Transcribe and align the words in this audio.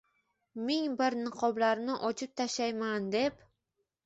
Ming 0.69 0.95
bir 1.01 1.15
niqoblarini 1.25 1.99
ochib 2.09 2.35
tashlayman 2.43 3.07
deb 3.19 3.47